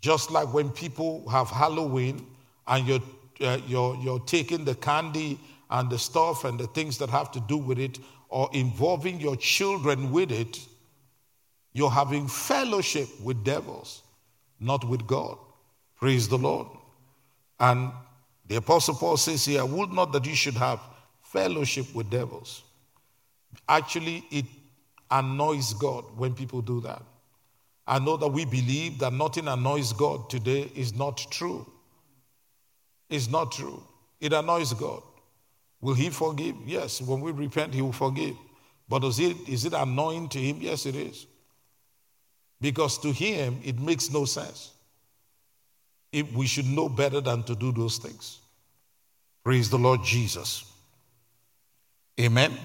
Just 0.00 0.30
like 0.30 0.52
when 0.52 0.68
people 0.70 1.28
have 1.30 1.48
Halloween 1.48 2.26
and 2.66 2.86
you're, 2.86 3.00
uh, 3.40 3.58
you're, 3.66 3.96
you're 3.96 4.20
taking 4.20 4.64
the 4.64 4.74
candy 4.74 5.40
and 5.70 5.88
the 5.90 5.98
stuff 5.98 6.44
and 6.44 6.60
the 6.60 6.66
things 6.68 6.98
that 6.98 7.08
have 7.08 7.32
to 7.32 7.40
do 7.40 7.56
with 7.56 7.78
it 7.78 7.98
or 8.28 8.50
involving 8.52 9.18
your 9.18 9.36
children 9.36 10.12
with 10.12 10.30
it, 10.30 10.60
you're 11.74 11.90
having 11.90 12.26
fellowship 12.28 13.08
with 13.20 13.44
devils 13.44 14.04
not 14.64 14.84
with 14.88 15.06
God. 15.06 15.38
Praise 15.96 16.28
the 16.28 16.38
Lord. 16.38 16.66
And 17.60 17.92
the 18.46 18.56
Apostle 18.56 18.94
Paul 18.94 19.16
says 19.16 19.44
here, 19.44 19.60
I 19.60 19.64
would 19.64 19.92
not 19.92 20.12
that 20.12 20.26
you 20.26 20.34
should 20.34 20.54
have 20.54 20.80
fellowship 21.22 21.94
with 21.94 22.10
devils. 22.10 22.62
Actually, 23.68 24.24
it 24.30 24.46
annoys 25.10 25.74
God 25.74 26.04
when 26.16 26.34
people 26.34 26.62
do 26.62 26.80
that. 26.80 27.02
I 27.86 27.98
know 27.98 28.16
that 28.16 28.28
we 28.28 28.44
believe 28.44 28.98
that 29.00 29.12
nothing 29.12 29.46
annoys 29.46 29.92
God 29.92 30.30
today 30.30 30.70
is 30.74 30.94
not 30.94 31.18
true. 31.30 31.66
It's 33.10 33.28
not 33.28 33.52
true. 33.52 33.82
It 34.20 34.32
annoys 34.32 34.72
God. 34.72 35.02
Will 35.80 35.94
He 35.94 36.08
forgive? 36.08 36.56
Yes. 36.64 37.02
When 37.02 37.20
we 37.20 37.32
repent, 37.32 37.74
He 37.74 37.82
will 37.82 37.92
forgive. 37.92 38.36
But 38.88 39.04
is 39.04 39.18
it, 39.18 39.36
is 39.48 39.66
it 39.66 39.74
annoying 39.74 40.30
to 40.30 40.38
Him? 40.38 40.58
Yes, 40.60 40.86
it 40.86 40.96
is. 40.96 41.26
Because 42.64 42.96
to 42.96 43.12
him, 43.12 43.60
it 43.62 43.78
makes 43.78 44.10
no 44.10 44.24
sense. 44.24 44.72
If 46.10 46.32
we 46.32 46.46
should 46.46 46.64
know 46.64 46.88
better 46.88 47.20
than 47.20 47.42
to 47.42 47.54
do 47.54 47.72
those 47.72 47.98
things. 47.98 48.38
Praise 49.44 49.68
the 49.68 49.76
Lord 49.76 50.02
Jesus. 50.02 50.64
Amen. 52.18 52.56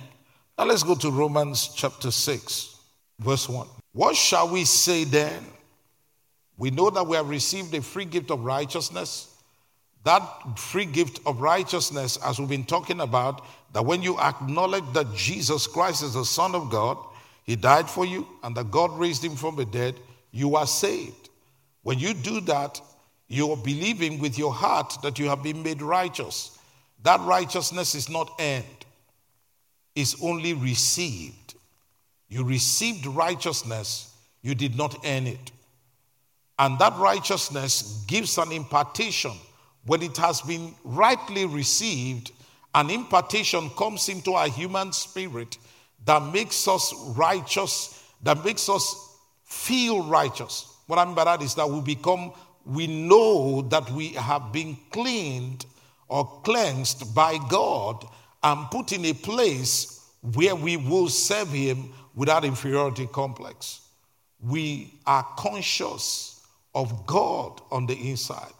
Now 0.57 0.63
let's 0.63 0.83
go 0.83 0.95
to 0.95 1.11
Romans 1.11 1.73
chapter 1.75 2.11
6, 2.11 2.77
verse 3.19 3.49
1. 3.49 3.67
What 3.91 4.15
shall 4.15 4.47
we 4.47 4.63
say 4.63 5.03
then? 5.03 5.43
We 6.57 6.71
know 6.71 6.89
that 6.91 7.05
we 7.05 7.17
have 7.17 7.27
received 7.27 7.73
a 7.73 7.81
free 7.81 8.05
gift 8.05 8.31
of 8.31 8.45
righteousness. 8.45 9.35
That 10.05 10.21
free 10.57 10.85
gift 10.85 11.19
of 11.25 11.41
righteousness, 11.41 12.17
as 12.23 12.39
we've 12.39 12.47
been 12.47 12.63
talking 12.63 13.01
about, 13.01 13.45
that 13.73 13.85
when 13.85 14.01
you 14.01 14.17
acknowledge 14.17 14.85
that 14.93 15.13
Jesus 15.13 15.67
Christ 15.67 16.03
is 16.03 16.13
the 16.13 16.23
Son 16.23 16.55
of 16.55 16.69
God, 16.69 16.97
he 17.49 17.55
died 17.55 17.89
for 17.89 18.05
you, 18.05 18.27
and 18.43 18.55
that 18.57 18.69
God 18.69 18.95
raised 18.99 19.25
him 19.25 19.35
from 19.35 19.55
the 19.55 19.65
dead. 19.65 19.95
You 20.29 20.55
are 20.55 20.67
saved. 20.67 21.29
When 21.81 21.97
you 21.97 22.13
do 22.13 22.41
that, 22.41 22.79
you 23.27 23.49
are 23.49 23.57
believing 23.57 24.19
with 24.19 24.37
your 24.37 24.53
heart 24.53 24.99
that 25.01 25.17
you 25.17 25.27
have 25.29 25.41
been 25.41 25.63
made 25.63 25.81
righteous. 25.81 26.59
That 27.01 27.19
righteousness 27.21 27.95
is 27.95 28.07
not 28.07 28.29
earned, 28.39 28.85
it's 29.95 30.23
only 30.23 30.53
received. 30.53 31.55
You 32.27 32.43
received 32.43 33.07
righteousness, 33.07 34.15
you 34.43 34.53
did 34.53 34.77
not 34.77 35.03
earn 35.03 35.25
it. 35.25 35.51
And 36.59 36.77
that 36.77 36.95
righteousness 36.99 38.03
gives 38.05 38.37
an 38.37 38.51
impartation. 38.51 39.33
When 39.87 40.03
it 40.03 40.17
has 40.17 40.41
been 40.41 40.75
rightly 40.83 41.47
received, 41.47 42.31
an 42.75 42.91
impartation 42.91 43.71
comes 43.71 44.07
into 44.07 44.33
our 44.33 44.49
human 44.49 44.93
spirit 44.93 45.57
that 46.05 46.21
makes 46.33 46.67
us 46.67 46.93
righteous, 47.15 48.03
that 48.23 48.43
makes 48.43 48.69
us 48.69 49.17
feel 49.43 50.03
righteous. 50.03 50.77
What 50.87 50.99
I 50.99 51.05
mean 51.05 51.15
by 51.15 51.25
that 51.25 51.41
is 51.41 51.55
that 51.55 51.69
we 51.69 51.81
become, 51.81 52.31
we 52.65 52.87
know 52.87 53.61
that 53.63 53.89
we 53.91 54.09
have 54.09 54.51
been 54.51 54.77
cleaned 54.91 55.65
or 56.07 56.41
cleansed 56.43 57.13
by 57.13 57.37
God 57.49 58.05
and 58.43 58.69
put 58.71 58.91
in 58.91 59.05
a 59.05 59.13
place 59.13 60.09
where 60.21 60.55
we 60.55 60.77
will 60.77 61.09
serve 61.09 61.49
Him 61.49 61.93
without 62.15 62.43
inferiority 62.43 63.07
complex. 63.07 63.81
We 64.41 64.93
are 65.05 65.23
conscious 65.37 66.41
of 66.73 67.05
God 67.05 67.61
on 67.71 67.85
the 67.85 67.95
inside. 67.95 68.53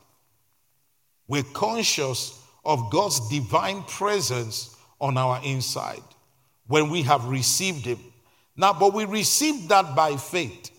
We're 1.27 1.43
conscious 1.43 2.39
of 2.65 2.91
God's 2.91 3.27
divine 3.29 3.83
presence 3.83 4.75
on 4.99 5.17
our 5.17 5.39
inside 5.43 6.03
when 6.69 6.89
we 6.89 7.01
have 7.01 7.25
received 7.25 7.83
Him. 7.83 7.99
Now, 8.55 8.73
but 8.73 8.93
we 8.93 9.05
receive 9.05 9.67
that 9.69 9.95
by 9.95 10.15
faith. 10.17 10.69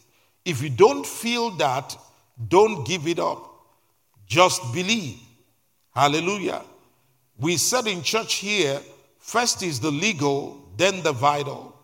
If 0.45 0.63
you 0.63 0.71
don't 0.71 1.05
feel 1.05 1.51
that, 1.57 1.97
don't 2.49 2.87
give 2.87 3.09
it 3.09 3.19
up. 3.19 3.45
Just 4.27 4.73
believe. 4.73 5.19
Hallelujah. 5.93 6.63
We 7.39 7.57
said 7.57 7.89
in 7.89 8.03
church 8.03 8.35
here 8.35 8.81
first 9.19 9.65
is 9.65 9.81
the 9.81 9.91
legal, 9.91 10.65
then 10.77 11.03
the 11.03 11.13
vital. 11.13 11.75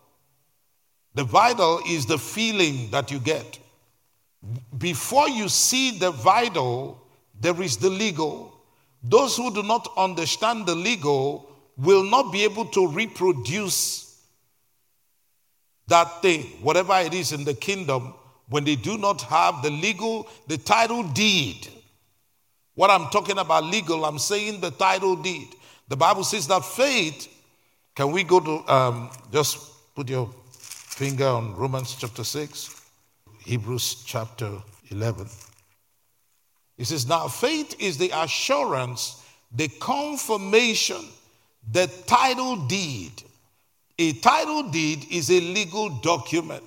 The 1.13 1.25
vital 1.25 1.81
is 1.85 2.05
the 2.05 2.17
feeling 2.17 2.89
that 2.91 3.11
you 3.11 3.19
get. 3.19 3.59
Before 4.77 5.27
you 5.27 5.49
see 5.49 5.97
the 5.97 6.11
vital, 6.11 7.03
there 7.41 7.61
is 7.61 7.75
the 7.75 7.89
legal. 7.89 8.57
Those 9.03 9.35
who 9.35 9.53
do 9.53 9.63
not 9.63 9.91
understand 9.97 10.65
the 10.65 10.75
legal 10.75 11.51
will 11.77 12.03
not 12.03 12.31
be 12.31 12.43
able 12.43 12.65
to 12.65 12.87
reproduce 12.87 14.07
that 15.87 16.21
thing, 16.21 16.43
whatever 16.61 16.93
it 16.99 17.13
is 17.13 17.31
in 17.31 17.43
the 17.43 17.53
kingdom, 17.53 18.13
when 18.49 18.63
they 18.63 18.75
do 18.75 18.97
not 18.97 19.21
have 19.23 19.61
the 19.61 19.69
legal, 19.69 20.27
the 20.47 20.57
title 20.57 21.03
deed. 21.03 21.67
What 22.75 22.89
I'm 22.89 23.09
talking 23.09 23.37
about 23.37 23.63
legal, 23.63 24.05
I'm 24.05 24.19
saying 24.19 24.61
the 24.61 24.71
title 24.71 25.15
deed. 25.15 25.49
The 25.87 25.97
Bible 25.97 26.23
says 26.23 26.47
that 26.47 26.63
faith, 26.65 27.27
can 27.95 28.11
we 28.11 28.23
go 28.23 28.39
to, 28.39 28.73
um, 28.73 29.09
just 29.31 29.95
put 29.95 30.09
your 30.09 30.29
finger 30.51 31.27
on 31.27 31.55
Romans 31.55 31.95
chapter 31.97 32.23
6, 32.23 32.81
Hebrews 33.45 34.03
chapter 34.05 34.51
11. 34.89 35.27
It 36.77 36.85
says, 36.85 37.07
Now 37.07 37.27
faith 37.27 37.75
is 37.79 37.97
the 37.97 38.11
assurance, 38.13 39.23
the 39.55 39.67
confirmation, 39.67 41.03
the 41.71 41.87
title 42.05 42.55
deed. 42.67 43.11
A 43.99 44.13
title 44.13 44.63
deed 44.69 45.05
is 45.11 45.29
a 45.29 45.39
legal 45.39 45.89
document. 45.89 46.63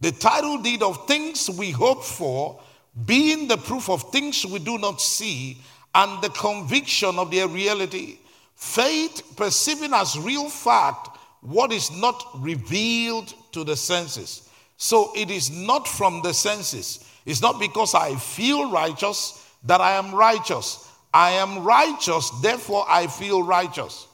The 0.00 0.12
title 0.12 0.58
deed 0.58 0.82
of 0.82 1.06
things 1.06 1.50
we 1.50 1.70
hope 1.70 2.04
for, 2.04 2.60
being 3.04 3.48
the 3.48 3.58
proof 3.58 3.90
of 3.90 4.10
things 4.10 4.46
we 4.46 4.58
do 4.58 4.78
not 4.78 5.00
see, 5.00 5.58
and 5.94 6.22
the 6.22 6.30
conviction 6.30 7.18
of 7.18 7.30
their 7.30 7.48
reality. 7.48 8.18
Faith 8.54 9.22
perceiving 9.36 9.92
as 9.92 10.18
real 10.18 10.48
fact 10.48 11.18
what 11.40 11.72
is 11.72 11.90
not 11.90 12.24
revealed 12.36 13.34
to 13.52 13.64
the 13.64 13.76
senses. 13.76 14.48
So 14.76 15.12
it 15.16 15.30
is 15.30 15.50
not 15.50 15.88
from 15.88 16.22
the 16.22 16.32
senses. 16.32 17.04
It's 17.26 17.42
not 17.42 17.58
because 17.58 17.94
I 17.94 18.14
feel 18.16 18.70
righteous 18.70 19.46
that 19.64 19.80
I 19.80 19.92
am 19.92 20.14
righteous. 20.14 20.89
I 21.12 21.32
am 21.32 21.64
righteous, 21.64 22.30
therefore 22.42 22.84
I 22.88 23.06
feel 23.06 23.42
righteous. 23.42 24.06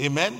Amen. 0.00 0.38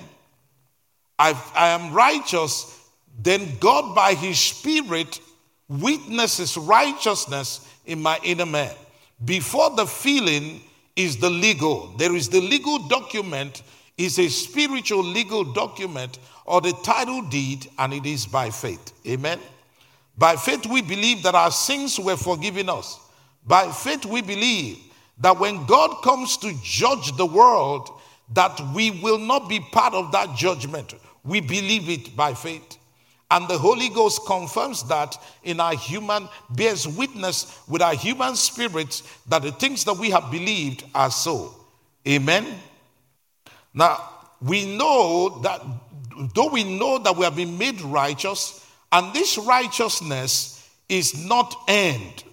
I, 1.18 1.40
I 1.54 1.68
am 1.68 1.92
righteous, 1.92 2.78
then 3.22 3.58
God 3.60 3.94
by 3.94 4.14
His 4.14 4.38
Spirit 4.38 5.20
witnesses 5.68 6.56
righteousness 6.56 7.68
in 7.86 8.00
my 8.00 8.18
inner 8.22 8.46
man. 8.46 8.74
Before 9.24 9.70
the 9.70 9.86
feeling 9.86 10.62
is 10.96 11.16
the 11.18 11.30
legal. 11.30 11.94
There 11.96 12.14
is 12.14 12.28
the 12.28 12.40
legal 12.40 12.78
document, 12.88 13.62
is 13.96 14.18
a 14.18 14.28
spiritual 14.28 15.02
legal 15.02 15.44
document 15.44 16.18
or 16.44 16.60
the 16.60 16.72
title 16.84 17.22
deed, 17.22 17.68
and 17.78 17.92
it 17.92 18.06
is 18.06 18.26
by 18.26 18.50
faith. 18.50 18.92
Amen. 19.06 19.38
By 20.18 20.36
faith, 20.36 20.66
we 20.66 20.82
believe 20.82 21.22
that 21.22 21.34
our 21.34 21.50
sins 21.50 21.98
were 21.98 22.16
forgiven 22.16 22.68
us. 22.68 22.98
By 23.46 23.70
faith, 23.70 24.04
we 24.04 24.22
believe 24.22 24.78
that 25.18 25.38
when 25.38 25.66
God 25.66 26.02
comes 26.02 26.36
to 26.38 26.52
judge 26.62 27.16
the 27.16 27.26
world, 27.26 27.90
that 28.34 28.60
we 28.74 28.90
will 28.90 29.18
not 29.18 29.48
be 29.48 29.60
part 29.60 29.94
of 29.94 30.12
that 30.12 30.36
judgment. 30.36 30.94
We 31.24 31.40
believe 31.40 31.88
it 31.88 32.16
by 32.16 32.34
faith. 32.34 32.78
And 33.30 33.48
the 33.48 33.56
Holy 33.56 33.88
Ghost 33.88 34.26
confirms 34.26 34.82
that 34.88 35.16
in 35.42 35.58
our 35.58 35.74
human, 35.74 36.28
bears 36.50 36.86
witness 36.86 37.60
with 37.66 37.80
our 37.80 37.94
human 37.94 38.36
spirits 38.36 39.02
that 39.28 39.42
the 39.42 39.52
things 39.52 39.84
that 39.84 39.96
we 39.96 40.10
have 40.10 40.30
believed 40.30 40.84
are 40.94 41.10
so. 41.10 41.54
Amen. 42.06 42.46
Now, 43.72 44.08
we 44.42 44.76
know 44.76 45.40
that, 45.42 45.62
though 46.34 46.50
we 46.50 46.64
know 46.64 46.98
that 46.98 47.16
we 47.16 47.24
have 47.24 47.36
been 47.36 47.56
made 47.56 47.80
righteous, 47.80 48.66
and 48.90 49.14
this 49.14 49.38
righteousness 49.38 50.68
is 50.88 51.26
not 51.26 51.54
earned. 51.68 52.24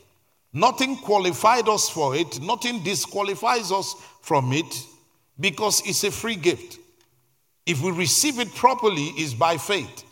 Nothing 0.53 0.95
qualified 0.97 1.69
us 1.69 1.89
for 1.89 2.15
it, 2.15 2.41
nothing 2.41 2.83
disqualifies 2.83 3.71
us 3.71 3.95
from 4.21 4.51
it 4.51 4.85
because 5.39 5.81
it's 5.87 6.03
a 6.03 6.11
free 6.11 6.35
gift. 6.35 6.79
If 7.65 7.81
we 7.81 7.91
receive 7.91 8.39
it 8.39 8.53
properly, 8.55 9.09
is 9.17 9.33
by 9.33 9.57
faith. 9.57 10.03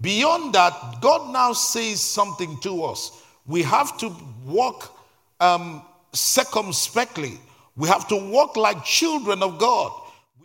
Beyond 0.00 0.54
that, 0.54 1.00
God 1.00 1.32
now 1.32 1.52
says 1.52 2.00
something 2.00 2.58
to 2.60 2.84
us. 2.84 3.22
We 3.46 3.62
have 3.62 3.98
to 3.98 4.14
walk 4.46 4.96
um, 5.40 5.82
circumspectly. 6.12 7.38
We 7.76 7.88
have 7.88 8.06
to 8.08 8.16
walk 8.16 8.56
like 8.56 8.84
children 8.84 9.42
of 9.42 9.58
God. 9.58 9.92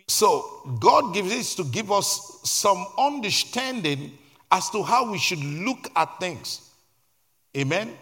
So 0.08 0.76
God 0.80 1.14
gives 1.14 1.30
this 1.30 1.56
to 1.56 1.64
give 1.64 1.92
us 1.92 2.40
some 2.44 2.86
understanding 2.98 4.18
as 4.52 4.70
to 4.72 4.82
how 4.82 5.12
we 5.12 5.18
should 5.18 5.44
look 5.44 5.92
at 5.96 6.20
things. 6.20 6.62
Amen. 7.56 7.94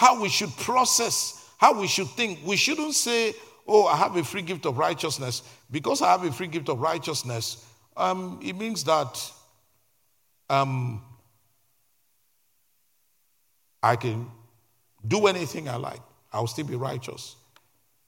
How 0.00 0.18
we 0.18 0.30
should 0.30 0.56
process, 0.56 1.46
how 1.58 1.78
we 1.78 1.86
should 1.86 2.08
think. 2.08 2.38
We 2.42 2.56
shouldn't 2.56 2.94
say, 2.94 3.34
Oh, 3.68 3.84
I 3.84 3.96
have 3.98 4.16
a 4.16 4.24
free 4.24 4.40
gift 4.40 4.64
of 4.64 4.78
righteousness. 4.78 5.42
Because 5.70 6.00
I 6.00 6.10
have 6.10 6.24
a 6.24 6.32
free 6.32 6.46
gift 6.46 6.70
of 6.70 6.80
righteousness, 6.80 7.66
um, 7.98 8.40
it 8.42 8.56
means 8.56 8.82
that 8.84 9.30
um, 10.48 11.02
I 13.82 13.96
can 13.96 14.26
do 15.06 15.26
anything 15.26 15.68
I 15.68 15.76
like. 15.76 16.00
I'll 16.32 16.46
still 16.46 16.64
be 16.64 16.76
righteous. 16.76 17.36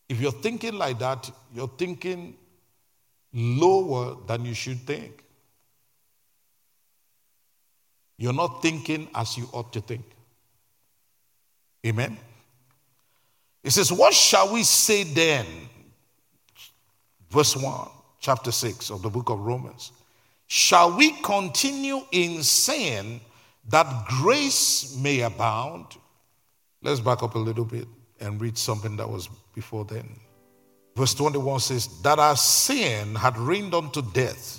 If 0.09 0.19
you're 0.19 0.33
thinking 0.33 0.73
like 0.73 0.99
that, 1.01 1.31
you're 1.55 1.75
thinking 1.77 2.39
lower 3.35 4.17
than 4.27 4.47
you 4.47 4.55
should 4.55 4.81
think. 4.87 5.23
You're 8.17 8.33
not 8.33 8.63
thinking 8.63 9.11
as 9.15 9.37
you 9.37 9.47
ought 9.53 9.75
to 9.75 9.83
think. 9.83 10.07
Amen. 11.87 12.17
He 13.63 13.71
says, 13.71 13.93
What 13.93 14.15
shall 14.15 14.53
we 14.53 14.63
say 14.63 15.05
then? 15.05 15.47
Verse 17.31 17.57
1, 17.57 17.89
chapter 18.21 18.53
6 18.53 18.91
of 18.91 19.03
the 19.03 19.09
book 19.09 19.31
of 19.31 19.41
Romans. 19.41 19.93
Shall 20.47 20.97
we 20.97 21.13
continue 21.23 22.03
in 22.13 22.43
sin 22.43 23.21
that 23.69 24.07
grace 24.07 24.97
may 25.01 25.21
abound? 25.21 25.87
Let's 26.83 27.01
back 27.01 27.23
up 27.23 27.37
a 27.37 27.39
little 27.39 27.65
bit 27.65 27.87
and 28.21 28.41
read 28.41 28.59
something 28.59 28.97
that 28.97 29.09
was 29.09 29.29
before 29.55 29.85
then. 29.85 30.09
Verse 30.95 31.15
21 31.15 31.61
says, 31.61 32.03
That 32.03 32.19
our 32.19 32.37
sin 32.37 33.15
had 33.15 33.39
reigned 33.39 33.75
unto 33.75 34.03
death. 34.13 34.59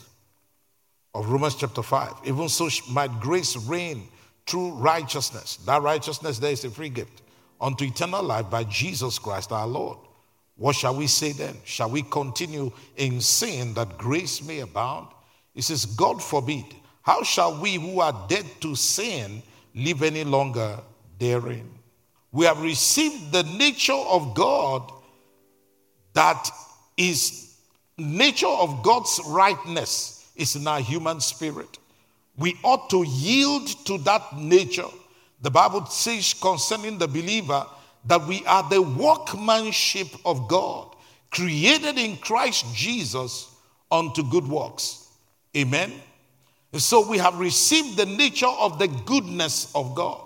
Of 1.13 1.29
Romans 1.29 1.55
chapter 1.55 1.83
5. 1.83 2.13
Even 2.25 2.49
so 2.49 2.69
might 2.89 3.19
grace 3.19 3.55
reign 3.55 4.07
through 4.45 4.71
righteousness. 4.73 5.57
That 5.65 5.81
righteousness 5.81 6.39
there 6.39 6.51
is 6.51 6.63
a 6.65 6.69
free 6.69 6.89
gift 6.89 7.21
unto 7.59 7.85
eternal 7.85 8.23
life 8.23 8.49
by 8.49 8.63
Jesus 8.65 9.19
Christ 9.19 9.51
our 9.51 9.67
Lord. 9.67 9.97
What 10.55 10.75
shall 10.75 10.95
we 10.95 11.07
say 11.07 11.31
then? 11.31 11.55
Shall 11.63 11.89
we 11.89 12.03
continue 12.03 12.71
in 12.97 13.21
sin 13.21 13.73
that 13.73 13.97
grace 13.97 14.43
may 14.43 14.59
abound? 14.59 15.07
It 15.55 15.63
says, 15.63 15.85
God 15.85 16.21
forbid. 16.21 16.65
How 17.01 17.23
shall 17.23 17.59
we 17.59 17.75
who 17.75 17.99
are 17.99 18.25
dead 18.27 18.45
to 18.61 18.75
sin 18.75 19.41
live 19.75 20.03
any 20.03 20.23
longer 20.23 20.79
therein? 21.19 21.69
We 22.31 22.45
have 22.45 22.61
received 22.61 23.31
the 23.31 23.43
nature 23.43 23.93
of 23.93 24.33
God 24.33 24.91
that 26.13 26.49
is 26.97 27.55
nature 27.97 28.47
of 28.47 28.83
God's 28.83 29.19
rightness 29.27 30.27
is 30.35 30.55
in 30.55 30.67
our 30.67 30.79
human 30.79 31.19
spirit. 31.19 31.77
We 32.37 32.57
ought 32.63 32.89
to 32.89 33.03
yield 33.03 33.67
to 33.85 33.97
that 33.99 34.37
nature. 34.37 34.87
The 35.41 35.51
Bible 35.51 35.85
says 35.85 36.33
concerning 36.33 36.97
the 36.97 37.07
believer 37.07 37.65
that 38.05 38.25
we 38.27 38.45
are 38.45 38.67
the 38.69 38.81
workmanship 38.81 40.07
of 40.25 40.47
God, 40.47 40.95
created 41.31 41.97
in 41.97 42.17
Christ 42.17 42.65
Jesus 42.73 43.49
unto 43.91 44.23
good 44.29 44.47
works. 44.47 45.07
Amen. 45.55 45.93
So 46.73 47.07
we 47.07 47.19
have 47.19 47.37
received 47.39 47.97
the 47.97 48.05
nature 48.05 48.47
of 48.47 48.79
the 48.79 48.87
goodness 48.87 49.71
of 49.75 49.93
God. 49.93 50.21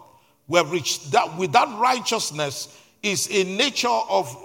We 0.47 0.57
have 0.57 0.71
reached 0.71 1.11
that 1.11 1.37
with 1.37 1.51
that 1.51 1.67
righteousness 1.77 2.73
is 3.03 3.29
a 3.29 3.43
nature 3.43 3.87
of 3.89 4.35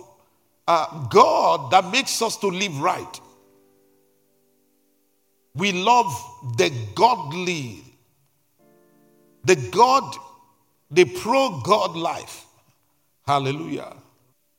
uh, 0.67 1.07
God 1.09 1.71
that 1.71 1.91
makes 1.91 2.21
us 2.21 2.37
to 2.39 2.49
live 2.49 2.81
right. 2.81 3.21
We 5.55 5.73
love 5.73 6.13
the 6.57 6.73
godly, 6.95 7.83
the 9.45 9.57
God, 9.71 10.15
the 10.91 11.05
pro 11.05 11.61
God 11.61 11.97
life. 11.97 12.47
Hallelujah. 13.27 13.95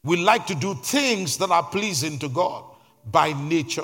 We 0.04 0.18
like 0.18 0.46
to 0.48 0.56
do 0.56 0.76
things 0.76 1.38
that 1.38 1.50
are 1.50 1.64
pleasing 1.64 2.20
to 2.20 2.30
God 2.30 2.66
by 3.12 3.34
nature 3.34 3.84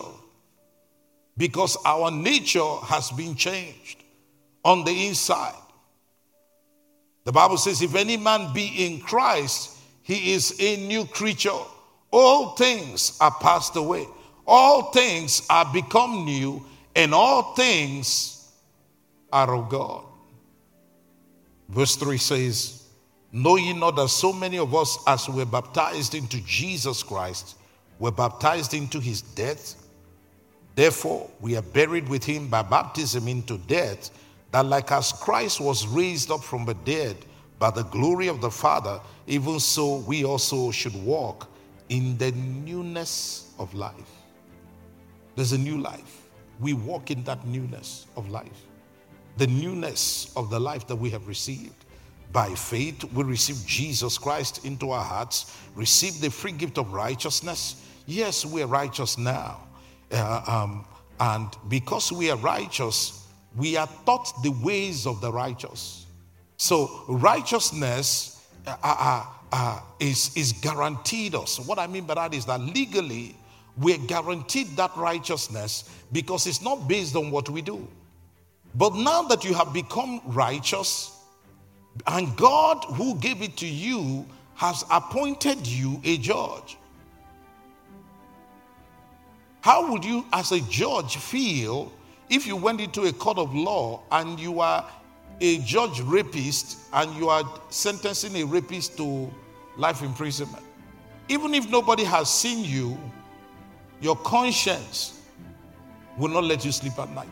because 1.38 1.78
our 1.86 2.12
nature 2.12 2.76
has 2.84 3.10
been 3.12 3.36
changed 3.36 4.04
on 4.63 4.84
the 4.84 5.08
inside. 5.08 5.56
The 7.24 7.32
Bible 7.32 7.58
says, 7.58 7.82
if 7.82 7.95
any 7.95 8.17
man 8.17 8.54
be 8.54 8.86
in 8.86 9.00
Christ, 9.00 9.78
he 10.04 10.34
is 10.34 10.56
a 10.60 10.88
new 10.88 11.06
creature. 11.06 11.58
All 12.12 12.56
things 12.56 13.17
are 13.22 13.32
passed 13.39 13.76
away, 13.76 14.06
all 14.45 14.91
things 14.91 15.45
are 15.50 15.72
become 15.72 16.26
new, 16.26 16.65
and 16.99 17.13
all 17.13 17.53
things 17.53 18.51
are 19.31 19.55
of 19.55 19.69
God. 19.69 20.03
Verse 21.69 21.95
3 21.95 22.17
says, 22.17 22.83
Know 23.31 23.55
ye 23.55 23.71
not 23.71 23.95
that 23.95 24.09
so 24.09 24.33
many 24.33 24.57
of 24.57 24.75
us, 24.75 25.01
as 25.07 25.29
were 25.29 25.45
baptized 25.45 26.13
into 26.13 26.41
Jesus 26.41 27.01
Christ, 27.01 27.55
were 27.99 28.12
baptized 28.12 28.73
into 28.73 28.99
his 28.99 29.21
death? 29.21 29.75
Therefore, 30.75 31.29
we 31.39 31.55
are 31.55 31.62
buried 31.62 32.09
with 32.09 32.25
him 32.25 32.49
by 32.49 32.63
baptism 32.63 33.29
into 33.29 33.59
death, 33.59 34.09
that 34.51 34.65
like 34.65 34.91
as 34.91 35.13
Christ 35.13 35.62
was 35.62 35.88
raised 35.88 36.31
up 36.31 36.43
from 36.43 36.65
the 36.65 36.73
dead 36.73 37.15
by 37.59 37.71
the 37.71 37.83
glory 37.83 38.27
of 38.27 38.41
the 38.41 38.51
Father, 38.51 38.99
even 39.25 39.62
so 39.62 39.99
we 39.99 40.25
also 40.25 40.69
should 40.69 40.95
walk 41.05 41.47
in 41.88 42.17
the 42.17 42.33
newness 42.33 43.53
of 43.57 43.73
life. 43.73 44.12
There's 45.38 45.53
a 45.53 45.57
new 45.57 45.77
life. 45.77 46.28
We 46.60 46.74
walk 46.74 47.12
in 47.12 47.24
that 47.24 47.45
newness 47.45 48.06
of 48.15 48.30
life. 48.30 48.65
The 49.38 49.48
newness 49.48 50.32
of 50.36 50.50
the 50.50 50.60
life 50.60 50.88
that 50.88 50.95
we 50.95 51.10
have 51.12 51.28
received. 51.28 51.86
By 52.32 52.54
faith, 52.54 53.04
we 53.13 53.24
receive 53.24 53.65
Jesus 53.65 54.17
Christ 54.17 54.65
into 54.65 54.91
our 54.91 55.04
hearts, 55.04 55.58
receive 55.76 56.22
the 56.22 56.30
free 56.30 56.52
gift 56.52 56.78
of 56.78 56.93
righteousness. 56.93 57.84
Yes, 58.06 58.45
we 58.45 58.62
are 58.62 58.67
righteous 58.67 59.17
now. 59.17 59.62
Uh, 60.12 60.41
um, 60.45 60.86
and 61.19 61.50
because 61.69 62.12
we 62.12 62.30
are 62.30 62.38
righteous, 62.38 63.28
we 63.56 63.78
are 63.78 63.89
taught 64.06 64.43
the 64.43 64.52
ways 64.63 65.08
of 65.08 65.22
the 65.22 65.32
righteous. 65.32 66.06
So, 66.58 67.04
righteousness 67.08 68.45
uh, 68.67 68.76
uh, 68.84 69.26
uh, 69.52 69.82
is, 70.00 70.36
is 70.36 70.52
guaranteed 70.54 71.36
us. 71.36 71.60
What 71.60 71.80
I 71.80 71.88
mean 71.88 72.06
by 72.06 72.15
that 72.15 72.34
is 72.34 72.45
that 72.45 72.60
legally, 72.60 73.36
we're 73.79 73.97
guaranteed 73.97 74.67
that 74.75 74.95
righteousness 74.97 75.89
because 76.11 76.47
it's 76.47 76.61
not 76.61 76.87
based 76.87 77.15
on 77.15 77.31
what 77.31 77.49
we 77.49 77.61
do. 77.61 77.87
But 78.75 78.93
now 78.95 79.23
that 79.23 79.43
you 79.43 79.53
have 79.53 79.73
become 79.73 80.21
righteous, 80.25 81.17
and 82.07 82.35
God, 82.35 82.83
who 82.95 83.15
gave 83.15 83.41
it 83.41 83.57
to 83.57 83.67
you, 83.67 84.25
has 84.55 84.83
appointed 84.91 85.65
you 85.65 86.01
a 86.03 86.17
judge. 86.17 86.77
How 89.61 89.91
would 89.91 90.05
you, 90.05 90.25
as 90.33 90.51
a 90.51 90.61
judge, 90.61 91.17
feel 91.17 91.91
if 92.29 92.45
you 92.45 92.55
went 92.55 92.79
into 92.79 93.03
a 93.03 93.13
court 93.13 93.37
of 93.37 93.53
law 93.53 94.01
and 94.11 94.39
you 94.39 94.59
are 94.59 94.89
a 95.41 95.59
judge 95.59 96.01
rapist 96.01 96.77
and 96.93 97.13
you 97.15 97.29
are 97.29 97.43
sentencing 97.69 98.35
a 98.37 98.43
rapist 98.43 98.97
to 98.97 99.31
life 99.77 100.01
imprisonment? 100.01 100.63
Even 101.27 101.53
if 101.53 101.69
nobody 101.69 102.03
has 102.03 102.33
seen 102.33 102.63
you, 102.63 102.97
your 104.01 104.15
conscience 104.17 105.21
will 106.17 106.29
not 106.29 106.43
let 106.43 106.65
you 106.65 106.71
sleep 106.71 106.97
at 106.99 107.09
night. 107.12 107.27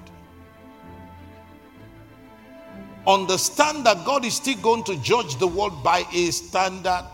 Understand 3.05 3.85
that 3.85 4.05
God 4.05 4.25
is 4.25 4.35
still 4.35 4.57
going 4.57 4.83
to 4.83 5.01
judge 5.01 5.37
the 5.37 5.47
world 5.47 5.81
by 5.83 6.03
a 6.13 6.31
standard 6.31 7.07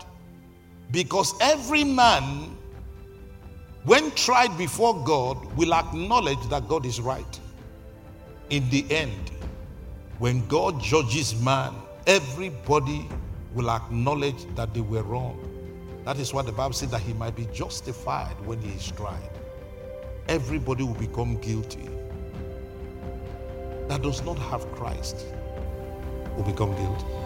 because 0.90 1.34
every 1.40 1.84
man, 1.84 2.56
when 3.84 4.10
tried 4.12 4.56
before 4.58 5.02
God, 5.04 5.44
will 5.56 5.72
acknowledge 5.72 6.48
that 6.48 6.68
God 6.68 6.84
is 6.84 7.00
right. 7.00 7.40
In 8.50 8.68
the 8.70 8.84
end, 8.90 9.30
when 10.18 10.46
God 10.48 10.82
judges 10.82 11.40
man, 11.40 11.74
everybody 12.06 13.08
will 13.54 13.70
acknowledge 13.70 14.46
that 14.56 14.74
they 14.74 14.80
were 14.80 15.02
wrong. 15.02 15.38
That 16.04 16.18
is 16.18 16.34
why 16.34 16.42
the 16.42 16.52
Bible 16.52 16.74
says 16.74 16.90
that 16.90 17.00
he 17.00 17.12
might 17.12 17.36
be 17.36 17.46
justified 17.52 18.34
when 18.44 18.60
he 18.60 18.70
is 18.72 18.90
tried. 18.90 19.30
Everybody 20.28 20.84
will 20.84 20.94
become 20.94 21.36
guilty. 21.36 21.88
That 23.88 24.00
does 24.02 24.24
not 24.24 24.38
have 24.38 24.64
Christ 24.72 25.26
will 26.36 26.44
become 26.44 26.74
guilty. 26.76 27.23